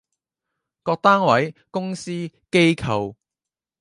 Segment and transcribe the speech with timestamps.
[0.81, 2.31] 各單位，公司，機
[2.75, 3.13] 構